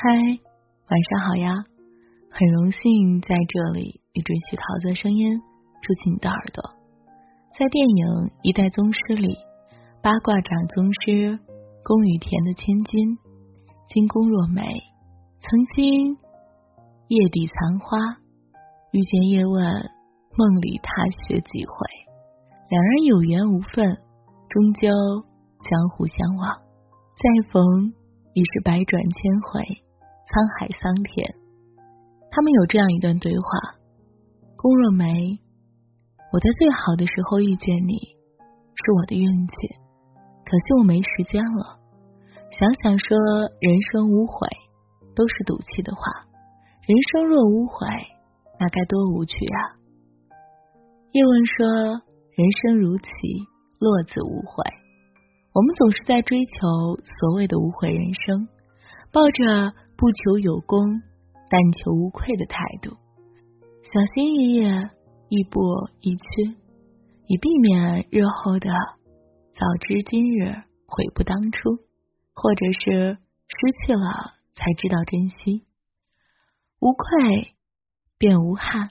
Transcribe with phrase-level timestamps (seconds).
[0.00, 1.50] 嗨，晚上好呀！
[2.30, 5.40] 很荣幸在这里与准许桃子声音
[5.82, 6.62] 住进你的耳朵。
[7.58, 8.06] 在电影
[8.44, 9.34] 《一代宗师》里，
[10.00, 11.36] 八卦掌宗师
[11.82, 13.18] 宫羽田的千金
[13.90, 14.62] 金宫若美，
[15.42, 16.14] 曾经
[17.08, 17.98] 夜底残花
[18.92, 19.58] 遇见叶问，
[20.38, 21.74] 梦里踏雪几回，
[22.70, 23.98] 两人有缘无分，
[24.46, 24.94] 终究
[25.66, 26.54] 江湖相望，
[27.18, 27.90] 再逢
[28.38, 29.87] 已是百转千回。
[30.28, 31.24] 沧海桑田，
[32.28, 33.80] 他们有这样一段对话：
[34.60, 35.40] 宫若梅，
[36.28, 37.96] 我在最好的时候遇见你，
[38.76, 39.56] 是我的运气。
[40.44, 41.80] 可惜我没时间了。
[42.52, 43.16] 想想说
[43.56, 44.44] 人生无悔，
[45.16, 46.02] 都是赌气的话。
[46.84, 47.88] 人生若无悔，
[48.60, 49.80] 那该多无趣啊！
[51.12, 52.04] 叶问说
[52.36, 53.08] ：“人生如棋，
[53.80, 54.64] 落子无悔。”
[55.56, 56.52] 我们总是在追求
[57.16, 58.46] 所谓的无悔人生，
[59.10, 59.72] 抱着。
[59.98, 61.02] 不求有功，
[61.50, 62.90] 但求无愧的态度，
[63.82, 64.62] 小心翼翼，
[65.28, 65.58] 亦步
[65.98, 66.54] 亦趋，
[67.26, 68.70] 以避免日后的
[69.54, 70.54] 早知今日
[70.86, 71.82] 悔不当初，
[72.32, 75.66] 或者是失去了才知道珍惜。
[76.78, 77.54] 无愧
[78.18, 78.90] 便无憾，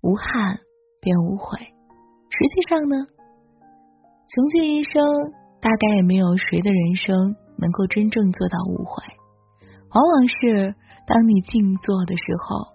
[0.00, 0.60] 无憾
[1.00, 1.58] 便无悔。
[1.58, 2.94] 实际上呢，
[4.28, 5.02] 穷尽一生，
[5.60, 9.02] 大概也没有谁的人生能够真正做到无悔。
[9.96, 10.74] 往往是
[11.06, 12.68] 当你静坐的时候，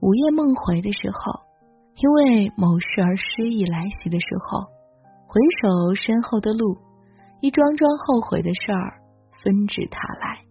[0.00, 1.46] 午夜梦回的时候，
[1.94, 4.66] 因为某事而失意来袭的时候，
[5.28, 6.76] 回首身后的路，
[7.40, 8.98] 一桩桩后悔的事儿
[9.44, 10.42] 纷至沓来。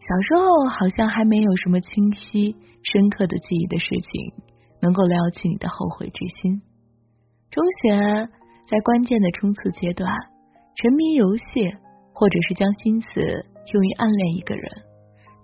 [0.00, 4.32] 小时候好像还没有什么清晰深刻的记忆的事情
[4.80, 6.62] 能够撩起你的后悔之心。
[7.50, 8.26] 中学
[8.66, 10.10] 在关键的冲刺阶段，
[10.76, 11.68] 沉迷游戏，
[12.14, 13.20] 或者是将心思
[13.74, 14.88] 用于暗恋一个人。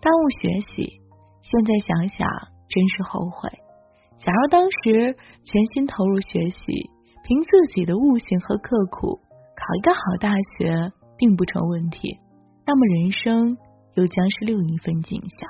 [0.00, 1.00] 耽误学习，
[1.42, 2.28] 现在想想
[2.69, 3.50] 真是后悔。
[4.19, 6.91] 假如当时全心投入学习，
[7.25, 9.19] 凭自己的悟性和刻苦，
[9.56, 12.19] 考一个好大学并不成问题，
[12.66, 13.56] 那么人生
[13.94, 15.48] 又将是另一份景象。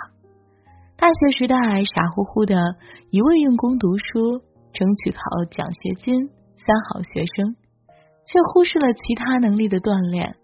[0.97, 2.56] 大学时代傻乎乎的
[3.10, 4.41] 一味用功读书，
[4.72, 7.56] 争取考奖学金，三好学生，
[8.26, 10.37] 却忽视了其他能力的锻炼。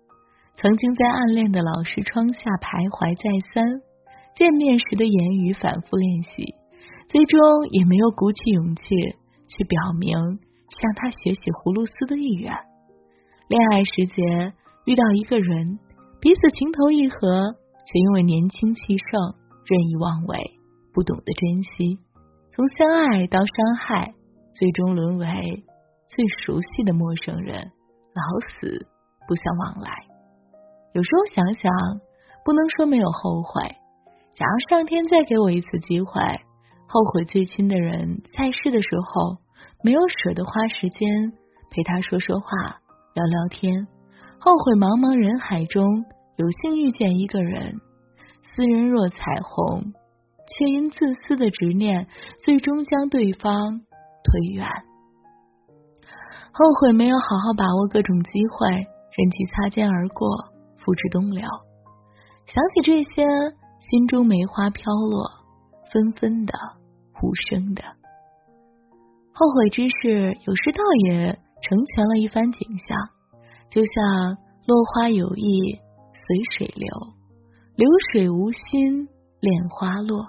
[0.57, 3.65] 曾经在暗恋的老师窗下徘徊再三。
[4.35, 6.55] 见面时的言语反复练习，
[7.09, 8.83] 最终也没有鼓起勇气
[9.47, 10.11] 去表明
[10.71, 12.53] 向他学习葫芦丝的意愿。
[13.49, 14.55] 恋爱时节
[14.87, 15.79] 遇到一个人，
[16.21, 17.55] 彼此情投意合，
[17.85, 19.35] 却因为年轻气盛
[19.67, 20.59] 任意妄为，
[20.95, 21.99] 不懂得珍惜，
[22.51, 24.15] 从相爱到伤害，
[24.55, 25.27] 最终沦为
[26.09, 27.61] 最熟悉的陌生人，
[28.15, 28.23] 老
[28.57, 28.87] 死
[29.29, 29.91] 不相往来。
[30.95, 31.71] 有时候想想，
[32.45, 33.77] 不能说没有后悔。
[34.35, 36.23] 假如上天再给我一次机会，
[36.87, 39.37] 后悔最亲的人在世的时候
[39.85, 41.33] 没有舍得花时间
[41.71, 42.47] 陪他说说话、
[43.15, 43.87] 聊聊天，
[44.41, 45.85] 后悔茫茫人海中
[46.37, 47.75] 有幸遇见一个人，
[48.55, 49.93] 斯人若彩虹，
[50.49, 52.07] 却因自私的执念
[52.41, 53.81] 最终将对方
[54.25, 54.67] 推远，
[56.53, 60.27] 后悔没有好好把握各种机会，任其擦肩而过，
[60.79, 61.43] 付之东流。
[62.47, 63.27] 想起这些。
[63.91, 65.31] 心中梅花飘落，
[65.93, 66.53] 纷纷的，
[67.23, 67.83] 无声的。
[69.35, 72.97] 后悔之事，有时倒也成全了一番景象。
[73.71, 75.79] 就像落花有意
[76.13, 76.89] 随水流，
[77.75, 79.09] 流水无心
[79.41, 80.27] 恋花落。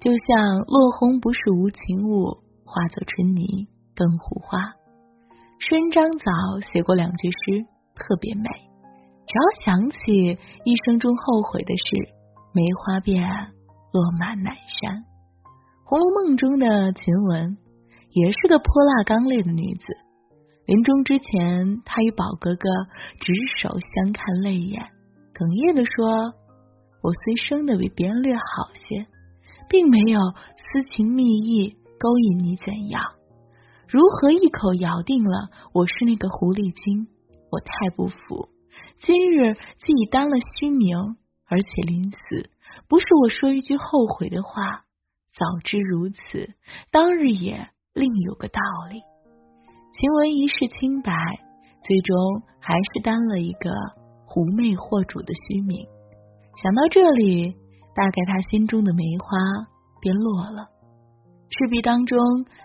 [0.00, 4.58] 就像落红不是无情物，化作春泥更护花。
[5.60, 8.42] 孙张早写过两句诗，特别美。
[9.26, 12.15] 只要想起一生中后悔的事。
[12.56, 13.22] 梅花便
[13.92, 14.96] 落满南山，
[15.84, 17.58] 《红楼梦》中的晴雯
[18.12, 19.84] 也是个泼辣刚烈的女子。
[20.64, 22.70] 临终之前，她与宝哥哥
[23.20, 24.88] 执手相看泪眼，
[25.34, 26.32] 哽咽的说
[27.04, 29.04] ：“我虽生的比别人略好些，
[29.68, 30.18] 并没有
[30.56, 33.02] 私情蜜意勾引你，怎样？
[33.86, 37.06] 如何一口咬定了我是那个狐狸精？
[37.52, 38.48] 我太不服！
[39.04, 40.96] 今日既已当了虚名。”
[41.48, 42.50] 而且临死，
[42.88, 44.84] 不是我说一句后悔的话。
[45.38, 46.54] 早知如此，
[46.90, 48.58] 当日也另有个道
[48.88, 49.02] 理。
[49.92, 51.12] 晴雯一世清白，
[51.84, 53.70] 最终还是担了一个
[54.24, 55.86] 狐媚惑主的虚名。
[56.62, 57.52] 想到这里，
[57.94, 59.36] 大概他心中的梅花
[60.00, 60.68] 便落了。
[61.50, 62.18] 赤壁当中，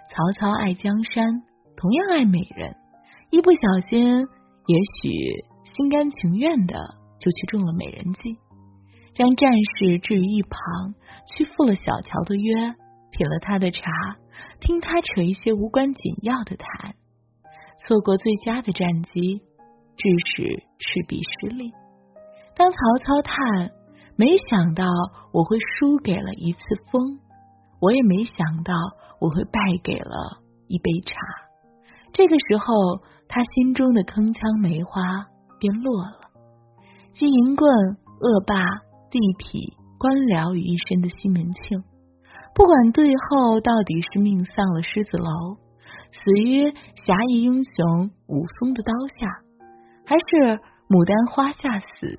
[0.09, 1.43] 曹操爱江山，
[1.75, 2.73] 同样爱美人，
[3.31, 5.11] 一不小心，也许
[5.75, 6.73] 心甘情愿的
[7.19, 8.37] 就去中了美人计。
[9.21, 10.95] 将战士置于一旁，
[11.27, 12.73] 去赴了小乔的约，
[13.11, 13.83] 品了他的茶，
[14.59, 16.95] 听他扯一些无关紧要的谈，
[17.85, 19.43] 错过最佳的战机，
[19.95, 21.71] 致使赤壁失利。
[22.55, 23.69] 当曹操叹
[24.17, 24.85] ：“没想到
[25.31, 26.59] 我会输给了一次
[26.91, 27.19] 风，
[27.79, 28.73] 我也没想到
[29.19, 31.15] 我会败给了一杯茶。”
[32.11, 35.27] 这个时候，他心中的铿锵梅花
[35.59, 36.31] 便落了。
[37.13, 38.65] 金银棍、恶霸、
[39.11, 41.83] 地痞、官僚于一身的西门庆，
[42.55, 45.59] 不管最后到底是命丧了狮子楼，
[46.11, 49.27] 死于侠义英雄武松的刀下，
[50.07, 50.59] 还是
[50.89, 52.17] 牡丹花下死。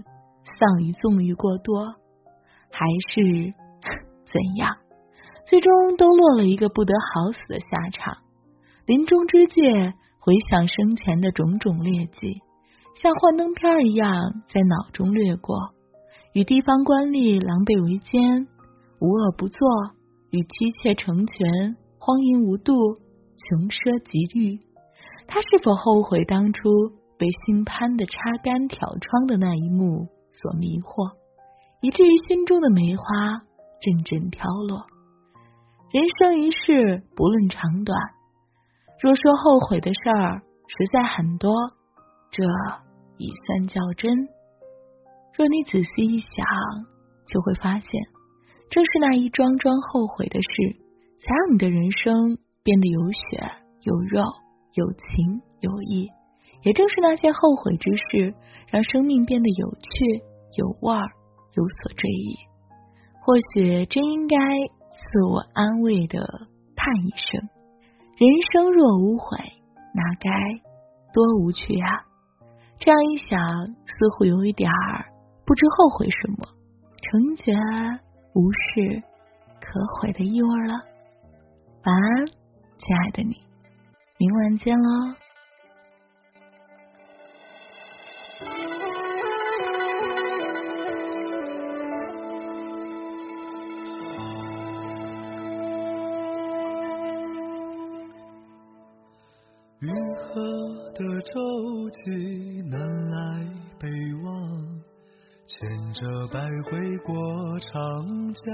[0.59, 1.87] 丧于纵欲过多，
[2.71, 3.55] 还是
[4.27, 4.77] 怎样？
[5.47, 8.19] 最终都落了一个不得好死的下场。
[8.87, 9.61] 临终之际，
[10.19, 12.43] 回想生前的种种劣迹，
[13.01, 15.57] 像幻灯片一样在脑中掠过：
[16.33, 18.49] 与地方官吏狼狈为奸，
[19.01, 19.61] 无恶不作；
[20.31, 22.73] 与妻妾成群，荒淫无度，
[23.37, 24.59] 穷奢极欲。
[25.27, 26.63] 他是否后悔当初
[27.19, 30.09] 被姓潘的插杆挑窗的那一幕？
[30.33, 31.13] 所迷惑，
[31.83, 33.05] 以至于心中的梅花
[33.83, 34.87] 阵阵飘落。
[35.93, 38.01] 人生一世，不论长短，
[39.03, 41.53] 若说后悔的事儿实在很多，
[42.31, 42.43] 这
[43.19, 44.11] 已算较真。
[45.37, 46.45] 若你仔细一想，
[47.27, 48.03] 就会发现，
[48.71, 50.77] 正是那一桩桩后悔的事，
[51.21, 53.21] 才让你的人生变得有血
[53.83, 54.23] 有肉、
[54.75, 56.11] 有情有义。
[56.63, 58.35] 也正是那些后悔之事，
[58.71, 60.23] 让生命变得有趣。
[60.55, 61.01] 有味儿，
[61.55, 62.37] 有所追忆，
[63.23, 66.21] 或许真应该自我安慰的
[66.77, 67.49] 叹一声：
[68.19, 69.39] 人生若无悔，
[69.95, 70.31] 那该
[71.15, 72.05] 多无趣啊！
[72.79, 75.07] 这样一想，似乎有一点儿
[75.53, 76.49] 不知后悔什么，
[77.03, 77.55] 成全
[78.33, 79.03] 无事
[79.61, 80.73] 可悔的意味了。
[81.85, 82.27] 晚安，
[82.79, 83.37] 亲爱的你，
[84.17, 85.15] 明晚见喽。
[99.81, 100.33] 运河
[100.95, 101.41] 的舟
[101.91, 102.32] 楫
[106.03, 107.15] 着百回过
[107.61, 107.73] 长
[108.35, 108.45] 江。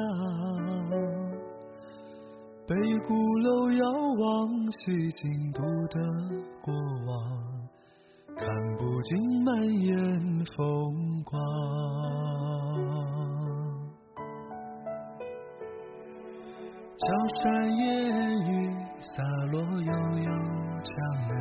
[2.66, 2.74] 北
[3.06, 3.86] 鼓楼遥
[4.18, 5.96] 望西京都的
[6.60, 6.74] 过
[7.06, 7.16] 往，
[8.36, 8.46] 看
[8.76, 9.96] 不尽满眼
[10.54, 10.62] 风
[11.24, 11.40] 光。
[16.98, 17.08] 江
[17.42, 19.22] 山烟雨洒
[19.52, 20.30] 落悠悠
[20.84, 20.94] 江
[21.30, 21.32] 南。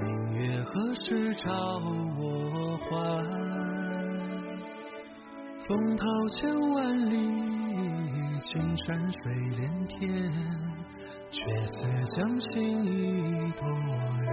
[0.00, 1.46] 明月何时照
[2.18, 3.93] 我还？
[5.66, 7.16] 风涛千万里，
[8.38, 9.98] 青山水连天，
[11.30, 11.78] 却似
[12.14, 13.66] 将心一朵
[14.20, 14.26] 莲。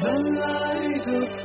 [0.00, 0.04] 南
[0.36, 0.42] 来
[1.00, 1.06] 的
[1.42, 1.44] 风，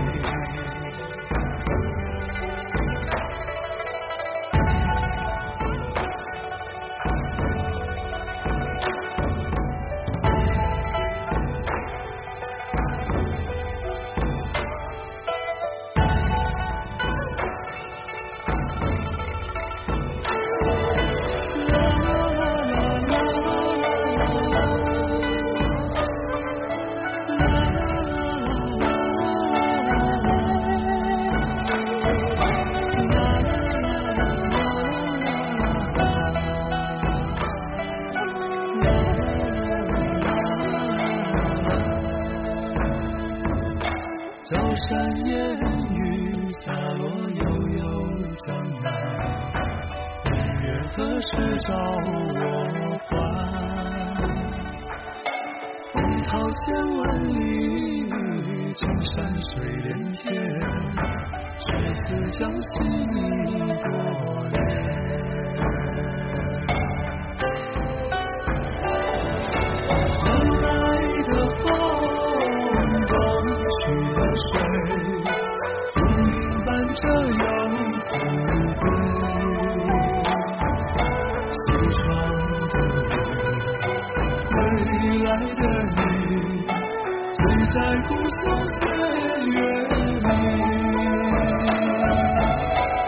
[44.51, 44.89] 高山
[45.27, 45.31] 烟
[45.95, 47.43] 雨，洒落悠
[47.77, 47.83] 悠
[48.45, 48.47] 江
[48.83, 48.85] 南。
[50.25, 51.29] 明月何时
[51.61, 52.09] 照我
[53.07, 53.09] 还？
[55.93, 56.61] 风涛千
[56.97, 57.33] 万里，
[58.73, 59.49] 青山水
[59.83, 60.19] 连天。
[61.63, 61.65] 却
[61.95, 62.69] 似江心
[63.47, 63.87] 一朵
[64.51, 64.59] 莲。
[87.73, 88.79] 在故乡岁
[89.47, 90.27] 月里。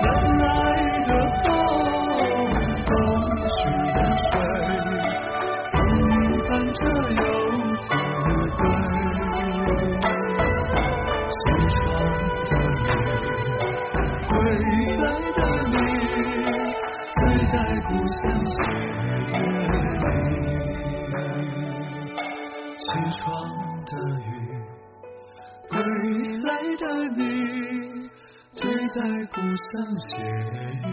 [0.02, 0.06] 南
[0.40, 0.48] 来
[1.06, 1.12] 的
[1.44, 1.46] 风，
[2.88, 2.92] 东
[3.50, 3.54] 去
[3.94, 4.32] 的水，
[5.74, 5.78] 如
[6.08, 6.12] 云
[6.48, 7.22] 伴着游
[7.82, 7.86] 子
[8.56, 8.60] 归。
[11.30, 11.38] 西
[11.74, 11.76] 窗
[12.48, 12.86] 的雨，
[14.30, 14.32] 归
[14.96, 15.06] 来
[15.36, 15.76] 的你，
[17.12, 17.20] 醉
[17.52, 17.54] 在
[17.86, 19.36] 故乡岁月
[20.00, 20.06] 里。
[22.78, 23.22] 西窗
[23.86, 24.22] 的雨
[25.70, 25.80] 归
[26.42, 26.86] 来的
[27.18, 28.10] 你
[28.52, 29.00] 醉在
[29.32, 30.12] 故乡斜
[30.90, 30.92] 月。